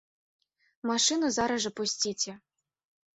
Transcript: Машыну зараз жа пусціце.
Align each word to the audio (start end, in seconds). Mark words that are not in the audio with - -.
Машыну 0.91 1.29
зараз 1.37 1.59
жа 1.65 1.71
пусціце. 1.81 2.33